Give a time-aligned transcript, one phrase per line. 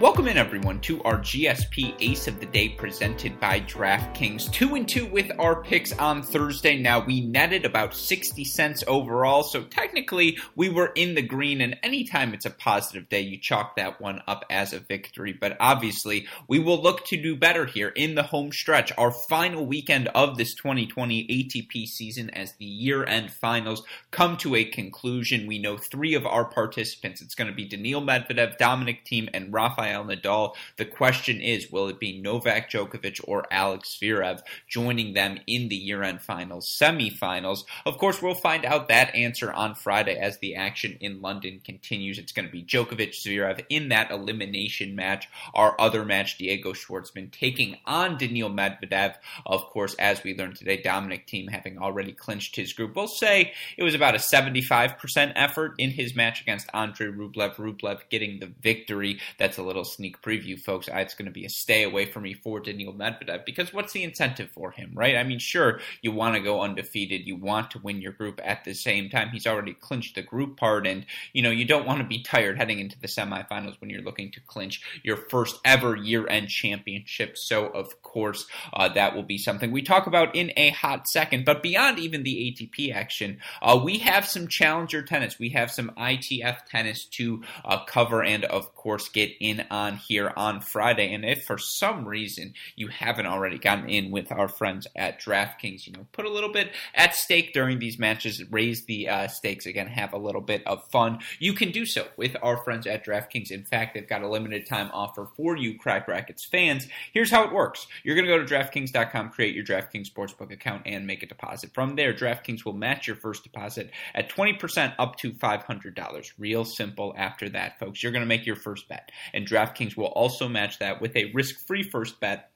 [0.00, 4.50] Welcome in everyone to our GSP Ace of the Day presented by DraftKings.
[4.50, 6.78] Two and two with our picks on Thursday.
[6.78, 11.76] Now we netted about 60 cents overall, so technically we were in the green, and
[11.82, 15.34] anytime it's a positive day, you chalk that one up as a victory.
[15.38, 19.66] But obviously, we will look to do better here in the home stretch, our final
[19.66, 23.82] weekend of this 2020 ATP season as the year end finals
[24.12, 25.46] come to a conclusion.
[25.46, 27.20] We know three of our participants.
[27.20, 30.54] It's going to be Daniil Medvedev, Dominic Thiem, and Rafael Rafael Nadal.
[30.76, 35.76] The question is, will it be Novak Djokovic or Alex Zverev joining them in the
[35.76, 37.64] year-end finals, semifinals?
[37.84, 42.18] Of course, we'll find out that answer on Friday as the action in London continues.
[42.18, 45.28] It's going to be Djokovic Zverev in that elimination match.
[45.54, 49.16] Our other match, Diego Schwartzman taking on Daniil Medvedev.
[49.44, 52.94] Of course, as we learned today, Dominic Thiem having already clinched his group.
[52.94, 57.56] We'll say it was about a 75% effort in his match against Andre Rublev.
[57.56, 59.18] Rublev getting the victory.
[59.38, 62.24] That's a little little sneak preview, folks, it's going to be a stay away from
[62.24, 65.16] me for Daniil Medvedev because what's the incentive for him, right?
[65.16, 68.64] I mean, sure, you want to go undefeated, you want to win your group at
[68.64, 69.30] the same time.
[69.30, 72.58] He's already clinched the group part, and you know you don't want to be tired
[72.58, 77.38] heading into the semifinals when you're looking to clinch your first ever year-end championship.
[77.38, 81.44] So, of course, uh, that will be something we talk about in a hot second.
[81.44, 85.90] But beyond even the ATP action, uh, we have some challenger tennis, we have some
[85.96, 91.12] ITF tennis to uh, cover, and of course, get in on here on Friday.
[91.12, 95.86] And if for some reason you haven't already gotten in with our friends at DraftKings,
[95.86, 99.66] you know, put a little bit at stake during these matches, raise the uh, stakes
[99.66, 101.18] again, have a little bit of fun.
[101.38, 103.50] You can do so with our friends at DraftKings.
[103.50, 106.88] In fact, they've got a limited time offer for you, Cracked Racquets fans.
[107.12, 110.82] Here's how it works you're going to go to DraftKings.com, create your DraftKings Sportsbook account,
[110.86, 111.72] and make a deposit.
[111.74, 116.32] From there, DraftKings will match your first deposit at 20% up to $500.
[116.38, 118.02] Real simple after that, folks.
[118.02, 119.10] You're going to make your first bet.
[119.32, 122.50] And DraftKings DraftKings will also match that with a risk free first bet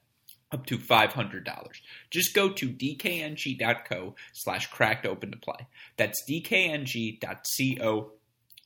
[0.51, 1.45] up to $500.
[2.09, 5.67] Just go to dkng.co slash cracked open to play.
[5.97, 8.11] That's dkng.co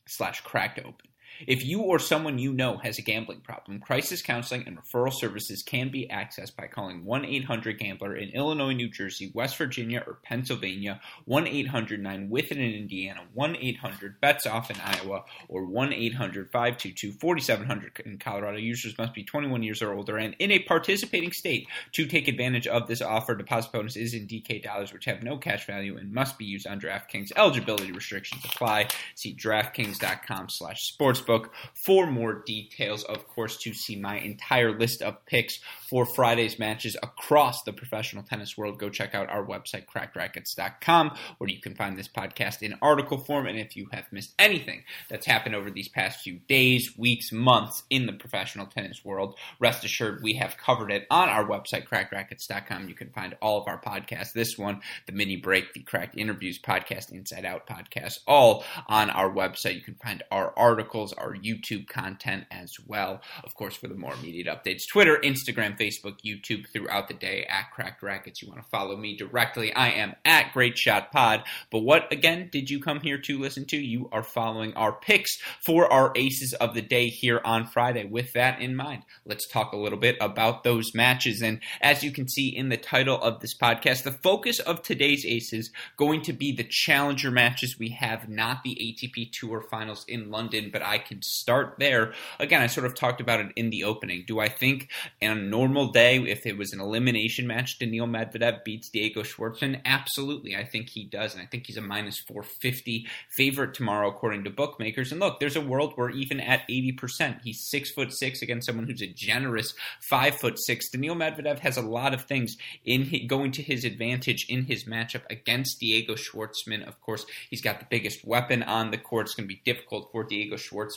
[0.06, 1.09] slash cracked open.
[1.46, 5.62] If you or someone you know has a gambling problem, crisis counseling and referral services
[5.62, 10.18] can be accessed by calling 1 800 Gambler in Illinois, New Jersey, West Virginia, or
[10.22, 15.64] Pennsylvania, 1 800 9 with it in Indiana, 1 800 bets off in Iowa, or
[15.64, 18.58] 1 800 522 4700 in Colorado.
[18.58, 22.66] Users must be 21 years or older and in a participating state to take advantage
[22.66, 23.34] of this offer.
[23.34, 26.66] Deposit bonus is in DK dollars, which have no cash value and must be used
[26.66, 27.32] on DraftKings.
[27.34, 28.88] Eligibility restrictions apply.
[29.14, 31.29] See DraftKings.com slash sportsbook
[31.74, 33.04] for more details.
[33.04, 35.58] Of course, to see my entire list of picks
[35.88, 41.50] for Friday's matches across the professional tennis world, go check out our website, crackedracquets.com, where
[41.50, 43.46] you can find this podcast in article form.
[43.46, 47.82] And if you have missed anything that's happened over these past few days, weeks, months
[47.90, 52.88] in the professional tennis world, rest assured we have covered it on our website, crackedracquets.com.
[52.88, 56.58] You can find all of our podcasts, this one, the mini break, the cracked interviews
[56.58, 59.74] podcast, Inside Out podcast, all on our website.
[59.74, 63.20] You can find our articles, our YouTube content as well.
[63.44, 67.70] Of course, for the more immediate updates, Twitter, Instagram, Facebook, YouTube throughout the day at
[67.70, 68.42] Cracked Racquets.
[68.42, 69.72] You want to follow me directly?
[69.74, 71.44] I am at Great Shot Pod.
[71.70, 73.76] But what again did you come here to listen to?
[73.76, 78.04] You are following our picks for our aces of the day here on Friday.
[78.04, 81.42] With that in mind, let's talk a little bit about those matches.
[81.42, 85.24] And as you can see in the title of this podcast, the focus of today's
[85.26, 90.30] aces going to be the challenger matches we have, not the ATP Tour Finals in
[90.30, 92.12] London, but I can start there.
[92.38, 94.24] Again, I sort of talked about it in the opening.
[94.26, 94.90] Do I think
[95.22, 99.80] on a normal day, if it was an elimination match, Daniil Medvedev beats Diego Schwartzman?
[99.84, 100.56] Absolutely.
[100.56, 101.34] I think he does.
[101.34, 105.12] And I think he's a minus 450 favorite tomorrow, according to bookmakers.
[105.12, 108.86] And look, there's a world where even at 80%, he's six foot six against someone
[108.86, 110.90] who's a generous five foot six.
[110.90, 114.84] Daniil Medvedev has a lot of things in his, going to his advantage in his
[114.84, 116.86] matchup against Diego Schwartzman.
[116.86, 119.26] Of course, he's got the biggest weapon on the court.
[119.26, 120.89] It's going to be difficult for Diego Schwartzman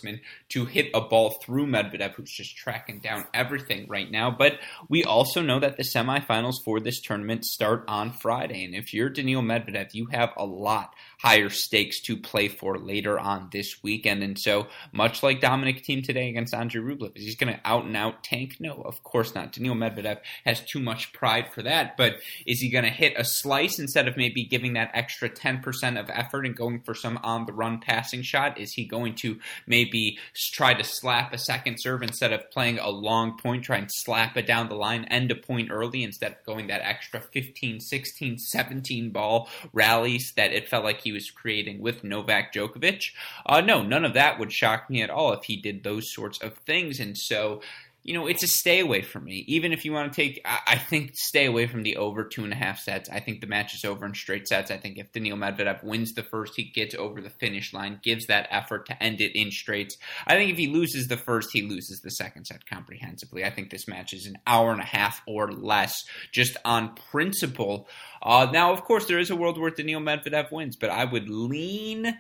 [0.50, 4.32] to hit a ball through Medvedev, who's just tracking down everything right now.
[4.32, 4.60] But
[4.90, 8.66] we also know that the semifinals for this tournament start on Friday.
[8.66, 10.94] And if you're Daniil Medvedev, you have a lot
[11.24, 14.24] higher stakes to play for later on this weekend.
[14.24, 17.86] And so, much like Dominic Thiem today against Andre Rublev, is he going to out
[17.86, 18.58] and out tank?
[18.60, 19.54] No, of course not.
[19.54, 21.98] Daniil Medvedev has too much pride for that.
[21.98, 22.16] But
[22.46, 26.10] is he going to hit a slice instead of maybe giving that extra 10% of
[26.10, 28.60] effort and going for some on the run passing shot?
[28.60, 30.18] Is he going to maybe maybe
[30.54, 34.38] try to slap a second serve instead of playing a long point, try and slap
[34.38, 38.38] it down the line, end a point early instead of going that extra 15, 16,
[38.38, 43.12] 17 ball rallies that it felt like he was creating with Novak Djokovic.
[43.46, 46.40] Uh, no, none of that would shock me at all if he did those sorts
[46.40, 47.00] of things.
[47.00, 47.62] And so,
[48.04, 49.46] you know, it's a stay away from me.
[49.48, 52.52] Even if you want to take, I, think stay away from the over two and
[52.52, 53.10] a half sets.
[53.10, 54.72] I think the match is over in straight sets.
[54.72, 58.28] I think if Daniil Medvedev wins the first, he gets over the finish line, gives
[58.28, 59.98] that effort to end it in straights.
[60.28, 63.46] I think if he loses the first, he loses the second set comprehensively.
[63.46, 66.04] I think this match is an hour and a half or less,
[66.34, 67.88] just on principle.
[68.22, 71.30] Uh, now, of course, there is a world where Daniil Medvedev wins, but I would
[71.30, 72.18] lean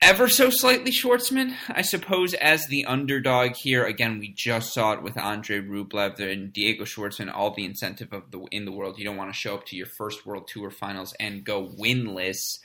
[0.00, 3.84] ever so slightly Schwartzman, I suppose, as the underdog here.
[3.84, 7.32] Again, we just saw it with Andre Rublev and Diego Schwartzman.
[7.34, 8.98] All the incentive of the in the world.
[8.98, 12.58] You don't want to show up to your first World Tour Finals and go winless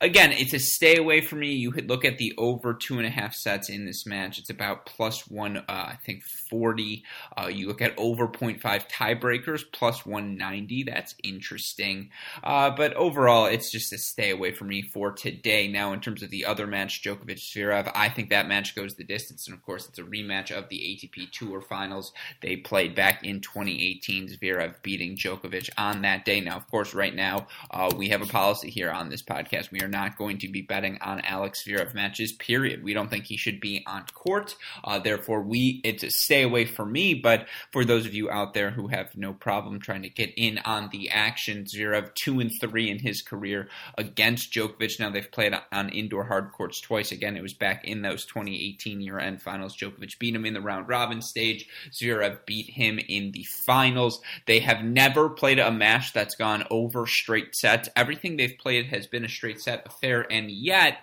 [0.00, 1.52] again, it's a stay away from me.
[1.52, 4.38] You look at the over two and a half sets in this match.
[4.38, 7.04] It's about plus one, uh, I think, 40.
[7.36, 10.84] Uh, you look at over 0.5 tiebreakers, plus 190.
[10.84, 12.10] That's interesting.
[12.42, 15.68] Uh, but overall, it's just a stay away from me for today.
[15.68, 19.04] Now, in terms of the other match, Djokovic Zverev, I think that match goes the
[19.04, 19.46] distance.
[19.46, 22.12] And of course, it's a rematch of the ATP Tour Finals.
[22.40, 24.28] They played back in 2018.
[24.28, 26.40] Zverev beating Djokovic on that day.
[26.40, 29.70] Now, of course, right now, uh, we have a policy here on this podcast.
[29.70, 32.32] We are not going to be betting on Alex Zverev matches.
[32.32, 32.82] Period.
[32.82, 34.56] We don't think he should be on court.
[34.84, 37.14] Uh, therefore, we it's a stay away from me.
[37.14, 40.58] But for those of you out there who have no problem trying to get in
[40.58, 44.98] on the action, Zverev two and three in his career against Djokovic.
[44.98, 47.12] Now they've played on indoor hard courts twice.
[47.12, 49.76] Again, it was back in those 2018 year end finals.
[49.76, 51.66] Djokovic beat him in the round robin stage.
[51.90, 54.20] Zverev beat him in the finals.
[54.46, 57.88] They have never played a match that's gone over straight sets.
[57.96, 60.98] Everything they've played has been a straight set affair, and yet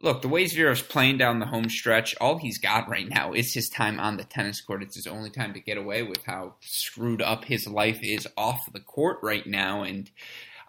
[0.00, 3.52] look, the way Zverev's playing down the home stretch, all he's got right now is
[3.52, 4.82] his time on the tennis court.
[4.82, 8.72] It's his only time to get away with how screwed up his life is off
[8.72, 9.82] the court right now.
[9.82, 10.10] And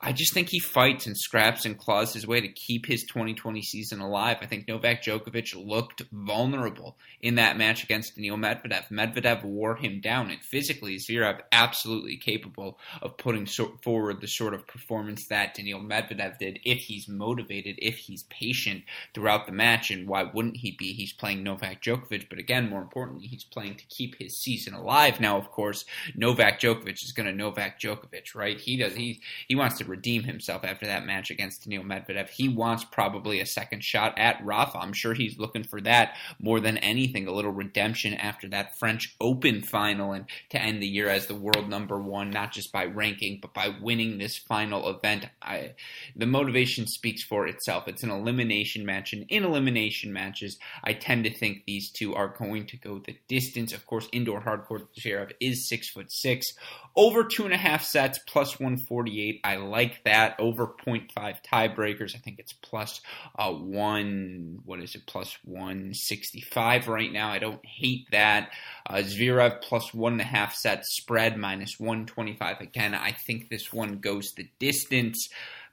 [0.02, 3.62] I just think he fights and scraps and claws his way to keep his 2020
[3.62, 4.38] season alive.
[4.42, 8.88] I think Novak Djokovic looked vulnerable in that match against Daniil Medvedev.
[8.90, 14.54] Medvedev wore him down, and physically, Zverev absolutely capable of putting so- forward the sort
[14.54, 19.92] of performance that Daniil Medvedev did if he's motivated, if he's patient throughout the match.
[19.92, 20.94] And why wouldn't he be?
[20.94, 25.20] He's playing Novak Djokovic, but again, more importantly, he's playing to keep his season alive.
[25.20, 25.84] Now, of course,
[26.16, 28.58] Novak Djokovic is going to Novak Djokovic, right?
[28.58, 28.96] He does.
[28.96, 29.20] He
[29.50, 32.30] he wants to redeem himself after that match against Daniil Medvedev.
[32.30, 34.78] He wants probably a second shot at Rafa.
[34.78, 39.16] I'm sure he's looking for that more than anything, a little redemption after that French
[39.20, 42.86] Open final and to end the year as the world number one, not just by
[42.86, 45.28] ranking, but by winning this final event.
[45.42, 45.74] I,
[46.16, 47.88] the motivation speaks for itself.
[47.88, 52.36] It's an elimination match, and in elimination matches, I tend to think these two are
[52.38, 53.74] going to go the distance.
[53.74, 56.48] Of course, indoor hardcourt Zverev is six foot six,
[56.96, 59.42] over two and a half sets, plus 148.
[59.44, 60.36] I like that.
[60.40, 61.10] Over 0.5
[61.44, 62.16] tiebreakers.
[62.16, 63.02] I think it's plus,
[63.38, 67.30] uh, one, what is it, plus 165 right now.
[67.30, 68.52] I don't hate that.
[68.88, 72.62] Uh, Zverev plus one and a half sets spread, minus 125.
[72.62, 75.30] Again, I think this one goes the distance.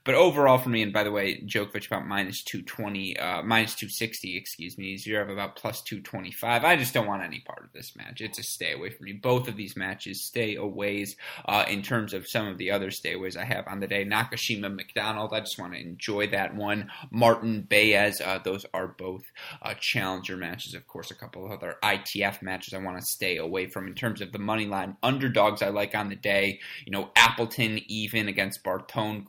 [0.07, 4.37] But overall, for me, and by the way, Djokovic about minus 220, uh, minus 260,
[4.37, 4.95] excuse me.
[4.95, 6.63] Zverev about plus 225.
[6.63, 8.21] I just don't want any part of this match.
[8.21, 9.11] It's a stay away from me.
[9.11, 13.35] Both of these matches stay aways uh, in terms of some of the other stayaways
[13.35, 14.05] I have on the day.
[14.05, 16.89] Nakashima McDonald, I just want to enjoy that one.
[17.11, 19.25] Martin Baez, uh, those are both
[19.61, 20.73] uh, challenger matches.
[20.73, 23.93] Of course, a couple of other ITF matches I want to stay away from in
[23.93, 26.61] terms of the money line underdogs I like on the day.
[26.85, 29.25] You know, Appleton even against Bartone,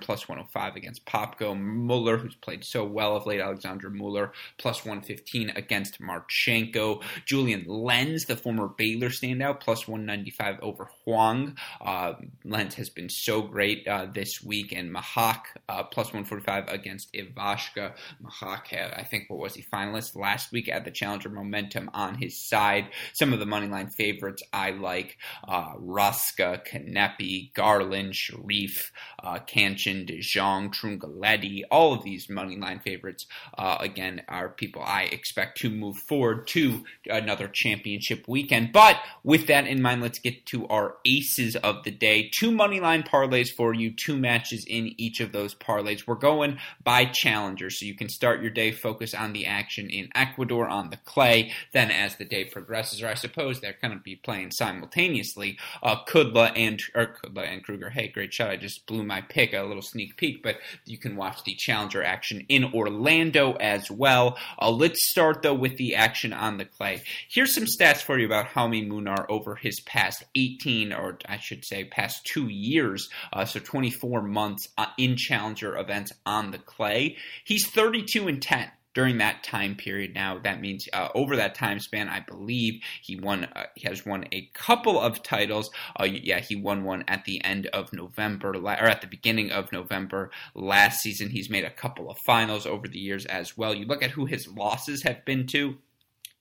[0.00, 1.58] Gunneswaran 105 against Popko.
[1.58, 7.02] Muller, who's played so well of late, Alexander Muller, plus 115 against Marchenko.
[7.24, 11.56] Julian Lenz, the former Baylor standout, plus 195 over Huang.
[11.80, 17.12] Uh, Lenz has been so great uh, this week, and Mahak, uh, plus 145 against
[17.12, 17.94] Ivashka.
[18.22, 22.40] Mahak, I think, what was he, finalist last week at the Challenger Momentum on his
[22.48, 22.88] side.
[23.12, 30.20] Some of the moneyline favorites I like uh, Ruska, Kanepi, Garland, Sharif, uh, Canchin, De
[30.20, 33.26] Jong, Trungelliti, all of these money line favorites,
[33.58, 38.72] uh, again, are people I expect to move forward to another championship weekend.
[38.72, 42.30] But with that in mind, let's get to our aces of the day.
[42.32, 46.06] Two money line parlays for you, two matches in each of those parlays.
[46.06, 50.08] We're going by challenger, so you can start your day focus on the action in
[50.14, 51.52] Ecuador on the clay.
[51.72, 56.04] Then, as the day progresses, or I suppose they're going to be playing simultaneously, uh,
[56.04, 57.90] Kudla and or Kudla and Krueger.
[57.90, 58.50] Hey, great shot!
[58.50, 59.52] I just blew my pick.
[59.52, 64.38] A little sneak peek, but you can watch the Challenger action in Orlando as well.
[64.60, 67.02] Uh, let's start though with the action on the clay.
[67.28, 71.64] Here's some stats for you about Jaume Munar over his past 18, or I should
[71.64, 77.16] say, past two years, uh, so 24 months uh, in Challenger events on the clay.
[77.44, 80.14] He's 32 and 10 during that time period.
[80.14, 83.44] Now that means uh, over that time span, I believe he won.
[83.44, 85.70] Uh, he has won a couple of titles.
[85.98, 89.72] Uh, yeah, he won one at the end of November or at the beginning of
[89.72, 91.30] November last season.
[91.30, 93.74] He's made a couple of finals over the years as well.
[93.74, 95.76] You look at who his losses have been to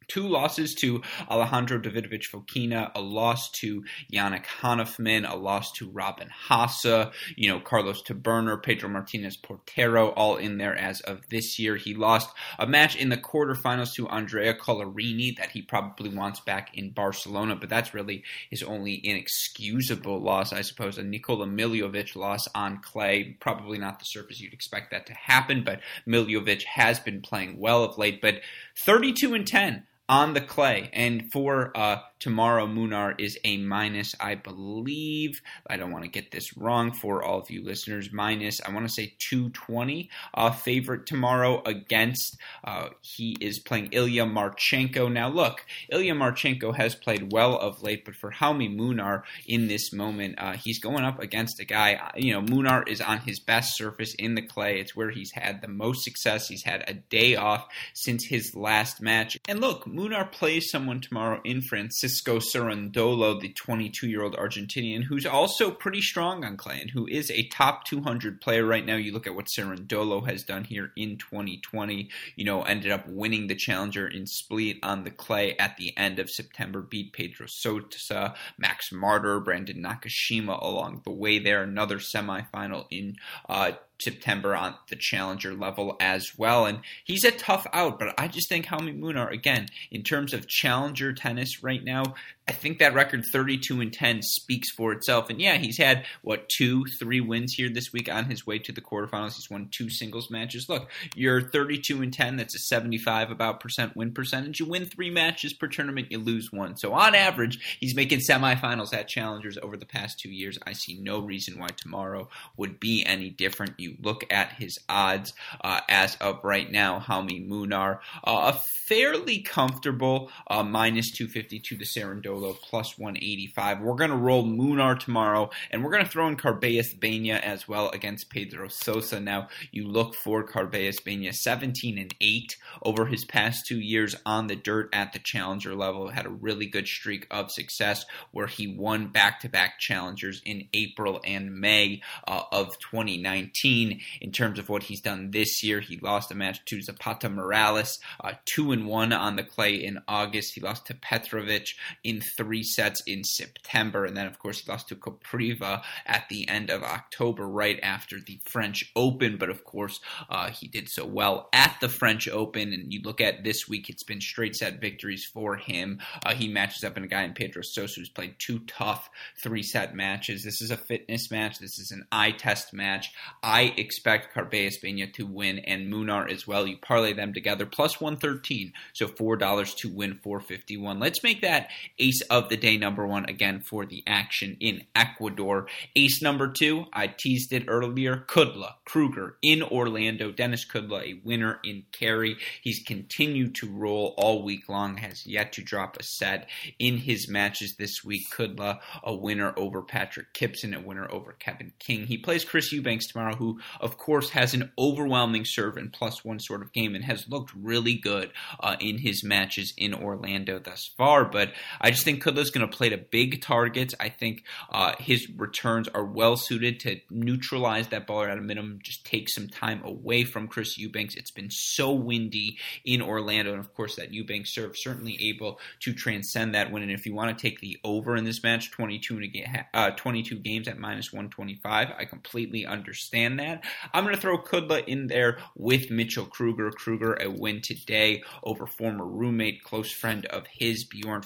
[0.08, 6.30] two losses to Alejandro Davidovich Fokina, a loss to Yannick Hanfmann, a loss to Robin
[6.48, 11.76] Haase, you know, Carlos Taberner, Pedro Martinez Portero, all in there as of this year.
[11.76, 12.30] He lost
[12.60, 17.56] a match in the quarterfinals to Andrea Collarini that he probably wants back in Barcelona,
[17.56, 20.98] but that's really his only inexcusable loss, I suppose.
[20.98, 25.64] A Nikola Milojevic loss on clay, probably not the surface you'd expect that to happen,
[25.64, 28.42] but Milojevic has been playing well of late, but
[28.78, 30.90] 32 and 10 on the clay.
[30.94, 35.42] And for uh, tomorrow, Munar is a minus, I believe.
[35.68, 38.14] I don't want to get this wrong for all of you listeners.
[38.14, 42.38] Minus, I want to say 220 uh, favorite tomorrow against.
[42.64, 45.12] Uh, he is playing Ilya Marchenko.
[45.12, 49.92] Now, look, Ilya Marchenko has played well of late, but for Jaume Munar in this
[49.92, 51.96] moment, uh, he's going up against a guy.
[51.96, 54.80] Uh, you know, Munar is on his best surface in the clay.
[54.80, 56.48] It's where he's had the most success.
[56.48, 59.38] He's had a day off since his last match.
[59.50, 65.26] And look, Munar plays someone tomorrow in Francisco Cerundolo, the 22 year old Argentinian, who's
[65.26, 68.96] also pretty strong on clay and who is a top 200 player right now.
[68.96, 73.48] You look at what Cerundolo has done here in 2020, you know, ended up winning
[73.48, 78.36] the challenger in Split on the clay at the end of September, beat Pedro Sosa,
[78.58, 81.64] Max Marterer, Brandon Nakashima along the way there.
[81.64, 83.16] Another semifinal in
[83.50, 86.66] uh, September on the challenger level as well.
[86.66, 90.48] And he's a tough out, but I just think Jaume Munar, again, in terms of
[90.48, 92.16] challenger tennis right now,
[92.48, 95.30] I think that record 32 and 10 speaks for itself.
[95.30, 98.74] And yeah, he's had what two, three wins here this week on his way to
[98.74, 99.36] the quarterfinals.
[99.36, 100.68] He's won two singles matches.
[100.68, 102.36] Look, you're 32 and 10.
[102.36, 104.60] That's a 75 about percent win percentage.
[104.60, 106.76] You win three matches per tournament, you lose one.
[106.76, 110.60] So on average, he's making semifinals at challengers over the past two years.
[110.68, 113.80] I see no reason why tomorrow would be any different.
[113.80, 115.34] You look at his odds
[115.64, 117.00] uh, as of right now.
[117.00, 121.86] Jaume Munar, uh, a fairly comfortable uh, minus 250 to the
[122.34, 123.82] Cerundolo, plus 185.
[123.82, 127.68] We're going to roll Munar tomorrow, and we're going to throw in Carballes Baena as
[127.68, 129.20] well against Pedro Sosa.
[129.20, 134.48] Now, you look for Carballes Baena 17 and 8 over his past two years on
[134.48, 136.10] the dirt at the challenger level.
[136.10, 140.68] Had a really good streak of success where he won back to back challengers in
[140.74, 144.02] April and May uh, of 2019.
[144.22, 148.00] In terms of what he's done this year, he lost a match to Zapata Miralles,
[148.24, 150.56] uh, 2 and one on the clay in August.
[150.56, 151.74] He lost to Petrovic
[152.04, 156.48] in three sets in September, and then of course he lost to Kopriva at the
[156.48, 159.38] end of October, right after the French Open.
[159.38, 160.00] But of course,
[160.30, 163.90] uh, he did so well at the French Open, and you look at this week,
[163.90, 166.00] it's been straight set victories for him.
[166.26, 169.10] Uh, he matches up in a guy in Pedro Sosa who's played two tough
[169.42, 170.44] three set matches.
[170.44, 171.60] This is a fitness match.
[171.60, 173.12] This is an eye test match.
[173.42, 176.68] I expect Carballes Baena to win and Munar as well.
[176.68, 181.00] You parlay them together plus 113 so $4 to win 451.
[181.00, 181.70] Let's make that
[182.14, 185.68] ace of the day number one again for the action in Ecuador.
[185.96, 190.32] Ace number two, I teased it earlier, Kudla, Krueger in Orlando.
[190.32, 192.38] Denis Kudla, a winner in carry.
[192.62, 197.28] He's continued to roll all week long, has yet to drop a set in his
[197.28, 198.24] matches this week.
[198.32, 202.06] Kudla, a winner over Patrick Kypson, a winner over Kevin King.
[202.06, 206.40] He plays Chris Eubanks tomorrow, who, of course, has an overwhelming serve and plus one
[206.40, 210.92] sort of game and has looked really good uh, in his matches in Orlando thus
[210.98, 211.26] far.
[211.26, 213.96] But I just think Kudla's going to play to big targets.
[214.00, 218.80] I think uh, his returns are well suited to neutralize that baller at a minimum,
[218.84, 221.16] just take some time away from Chris Eubanks.
[221.16, 225.94] It's been so windy in Orlando, and of course, that Eubanks serve certainly able to
[225.94, 226.84] transcend that win.
[226.84, 230.36] And if you want to take the over in this match, 22, and uh, 22
[230.40, 233.64] games at minus 125, I completely understand that.
[233.94, 236.72] I'm going to throw Kudla in there with Mitchell Krueger.
[236.72, 241.22] Krueger, a win today over former roommate, close friend of his, Bjorn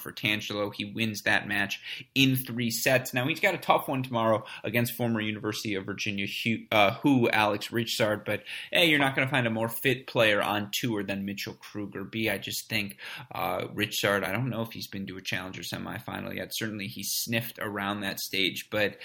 [0.70, 1.80] He wins that match
[2.16, 3.14] in three sets.
[3.14, 6.28] Now, he's got a tough one tomorrow against former University of Virginia
[6.72, 10.42] uh, who Alex Ritschard, but hey, you're not going to find a more fit player
[10.42, 12.04] on tour than Mitchell Krueger.
[12.04, 12.98] B, I just think
[13.34, 16.56] uh, Ritschard, I don't know if he's been to a challenger semifinal yet.
[16.56, 18.98] Certainly he sniffed around that stage, but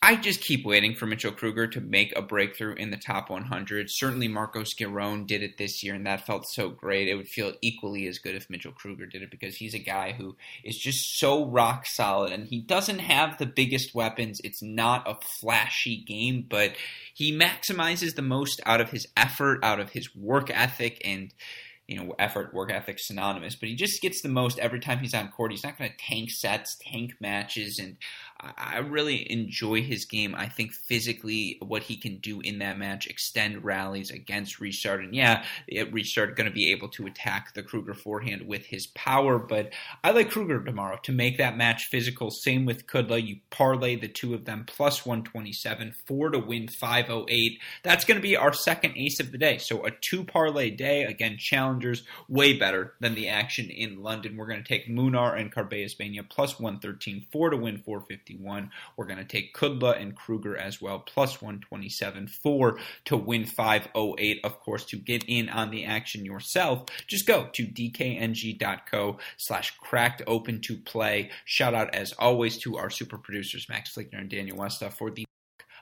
[0.00, 3.88] I just keep waiting for Mitchell Krueger to make a breakthrough in the top 100.
[3.90, 7.08] Certainly, Marcos Giron did it this year, and that felt so great.
[7.08, 10.12] It would feel equally as good if Mitchell Krueger did it because he's a guy
[10.12, 14.40] who is just so rock solid, and he doesn't have the biggest weapons.
[14.44, 16.74] It's not a flashy game, but
[17.12, 21.34] he maximizes the most out of his effort, out of his work ethic, and
[21.88, 25.14] you know, effort, work ethic synonymous, but he just gets the most every time he's
[25.14, 25.50] on court.
[25.50, 27.96] He's not going to tank sets, tank matches, and
[28.40, 30.34] I really enjoy his game.
[30.36, 35.00] I think physically what he can do in that match, extend rallies against Ritschard.
[35.00, 39.40] And yeah, Ritschard going to be able to attack the Krueger forehand with his power,
[39.40, 39.72] but
[40.04, 42.30] I like Krueger tomorrow to make that match physical.
[42.30, 43.26] Same with Kudla.
[43.26, 47.58] You parlay the two of them plus 127, four to win 508.
[47.82, 49.58] That's going to be our second ace of the day.
[49.58, 51.02] So a two parlay day.
[51.02, 54.36] Again, challengers way better than the action in London.
[54.36, 58.27] We're going to take Munar and Baena plus 113, four to win 450.
[58.34, 58.70] 151.
[58.96, 64.40] We're going to take Kudla and Krueger as well, plus 127 4 to win 508.
[64.44, 70.22] Of course, to get in on the action yourself, just go to dkng.co slash cracked
[70.26, 71.30] open to play.
[71.44, 75.27] Shout out as always to our super producers, Max Flickner and Daniel Westa for the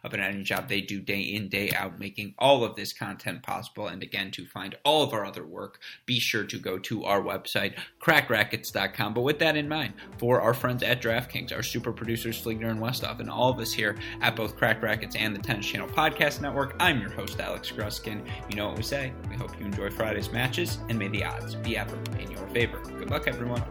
[0.05, 3.43] of an editing job they do day in, day out, making all of this content
[3.43, 3.89] possible.
[3.89, 7.21] And again, to find all of our other work, be sure to go to our
[7.21, 9.15] website, crackedracquets.com.
[9.15, 12.81] But with that in mind, for our friends at DraftKings, our super producers, Fligner and
[12.81, 16.41] Westoff, and all of us here at both Cracked Racquets and the Tennis Channel Podcast
[16.41, 18.27] Network, I'm your host, Alex Gruskin.
[18.49, 19.13] You know what we say.
[19.29, 22.79] We hope you enjoy Friday's matches, and may the odds be ever in your favor.
[22.99, 23.63] Good luck, everyone.